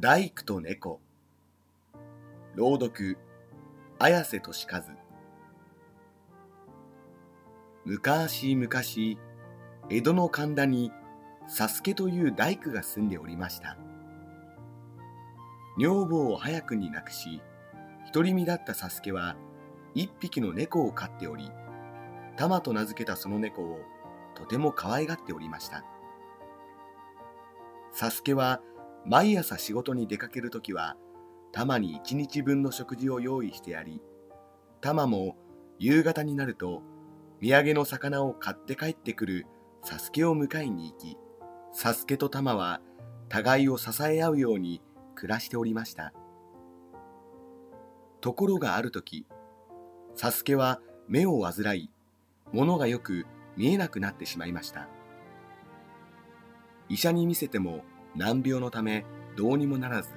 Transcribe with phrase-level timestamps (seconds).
[0.00, 0.98] 大工と猫。
[2.54, 3.18] 朗読
[3.98, 4.82] 綾瀬俊和
[7.84, 9.20] 昔々
[9.90, 10.90] 江戸の神田に
[11.54, 13.76] 佐助という大工が住んでおりました。
[15.78, 17.42] 女房を早くに亡くし
[18.14, 19.36] 独り身だった佐助は
[19.94, 21.50] 一匹の猫を飼っており
[22.38, 23.80] 玉と名付けたその猫を
[24.34, 25.84] とても可愛がっておりました。
[27.94, 28.62] 佐助は
[29.06, 30.96] 毎朝仕事に出かけるときは、
[31.52, 34.00] タマに一日分の食事を用意してやり、
[34.80, 35.36] タマも
[35.78, 36.82] 夕方になると、
[37.40, 39.46] 土産の魚を買って帰ってくる
[39.82, 41.16] サスケを迎えに行き、
[41.72, 42.80] サスケとタマは
[43.28, 44.82] 互いを支え合うように
[45.14, 46.12] 暮らしておりました。
[48.20, 49.26] ところがある時、
[50.14, 51.90] サスケは目を患い、
[52.52, 53.26] 物がよく
[53.56, 54.88] 見えなくなってしまいました。
[56.88, 59.04] 医者に見せても難病のため
[59.36, 60.10] どうにもならず、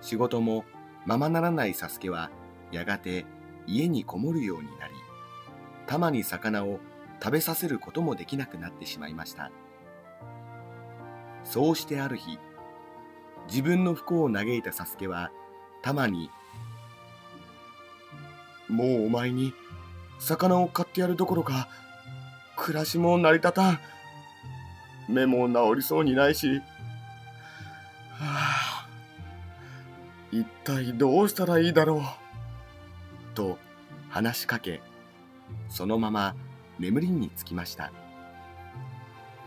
[0.00, 0.64] 仕事も
[1.06, 2.30] ままならないサスケは
[2.72, 3.26] やがて
[3.66, 4.94] 家にこもるようになり、
[5.86, 6.80] たまに魚を
[7.22, 9.50] 食べさせることもできなくなってしまいました。
[11.44, 12.38] そうしてある日、
[13.48, 15.30] 自分の不幸を嘆いたサスケは、
[15.82, 16.30] たまに、
[18.68, 19.52] もうお前に
[20.18, 21.68] 魚を買ってやるどころか、
[22.56, 23.78] 暮らしも成り立たん。
[25.08, 26.60] 目も治りそうにないし、
[30.32, 32.00] 一体どうしたらいいだろう？
[33.34, 33.58] と
[34.08, 34.80] 話しかけ、
[35.68, 36.36] そのまま
[36.78, 37.92] 眠りにつきました。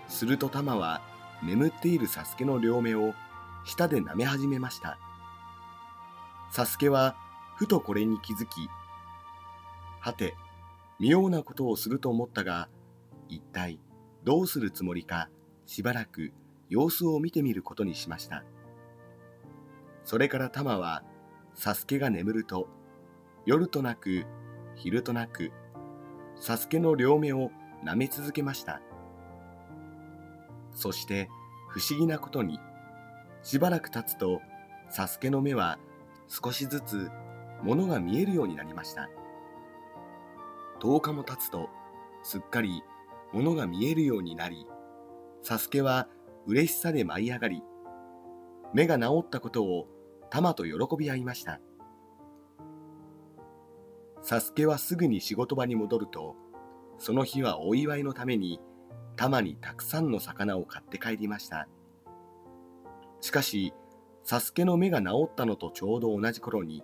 [0.08, 1.02] するとタマは
[1.42, 3.14] 眠っているサスケの両目を
[3.66, 4.98] 舌で舐め始めました。
[6.52, 7.16] サスケは
[7.56, 8.70] ふとこれに気づき、
[10.00, 10.36] はて、
[11.00, 12.68] 妙なことをすると思ったが、
[13.30, 13.80] 一体
[14.24, 15.30] どうするつもりか
[15.66, 16.34] しばらく
[16.70, 18.44] 様子を見てみることにしました。
[20.04, 21.04] それからタマは、
[21.54, 22.68] サスケが眠ると、
[23.46, 24.26] 夜となく、
[24.76, 25.52] 昼となく、
[26.36, 27.52] サスケの両目を
[27.84, 28.82] 舐め続けました。
[30.72, 31.30] そして、
[31.70, 32.60] 不思議なことに、
[33.44, 34.42] しばらく経つと、
[34.90, 35.80] サスケの目は
[36.28, 37.10] 少しずつ
[37.64, 39.10] 物が見えるようになりました。
[40.82, 41.70] 10日も経つと、
[42.24, 42.84] すっかり
[43.32, 44.68] 物が見えるようになり、
[45.42, 46.08] サスケは
[46.46, 47.64] 嬉しさで舞い上がり、
[48.74, 49.88] 目が治ったことを
[50.34, 51.60] タマと喜び合いました。
[54.24, 56.36] サスケはすぐに仕事場に戻ると、
[56.98, 58.60] その日はお祝いのために
[59.16, 61.68] タマにたくさんの魚を買って帰りました。
[63.22, 63.76] しかし、
[64.24, 66.84] サスケの目が治ったのとちょうど同じ頃に、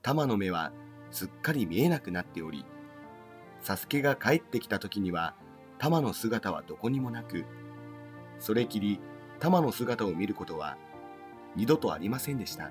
[0.00, 0.70] タマの目は
[1.10, 2.64] すっかり見えなくなっており、
[3.60, 5.34] サスケが帰ってきた時には、
[5.78, 7.44] タマの姿はどこにもなく、
[8.38, 9.00] それきり
[9.40, 10.78] タマの姿を見ることは
[11.56, 12.70] 二度とありませんでした。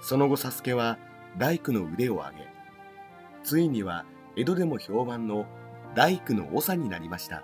[0.00, 0.98] その後、サスケは
[1.38, 2.48] 大工の腕を上げ、
[3.42, 4.04] ついには
[4.36, 5.46] 江戸でも評判の
[5.94, 7.42] 大工の長になりました。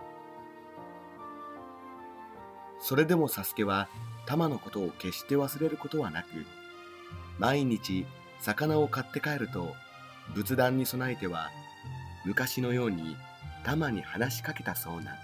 [2.81, 3.89] それでもサスケは
[4.27, 6.27] 玉のことを決して忘れることはなく、
[7.39, 8.07] 毎日
[8.41, 9.75] 魚を買って帰ると
[10.35, 11.51] 仏壇に備えては
[12.25, 13.17] 昔のように
[13.65, 15.17] 玉に話しかけたそうな。